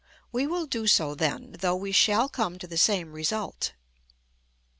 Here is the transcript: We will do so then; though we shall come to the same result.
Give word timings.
We 0.31 0.47
will 0.47 0.65
do 0.65 0.87
so 0.87 1.13
then; 1.13 1.51
though 1.59 1.75
we 1.75 1.91
shall 1.91 2.27
come 2.27 2.57
to 2.57 2.65
the 2.65 2.75
same 2.75 3.11
result. 3.11 3.73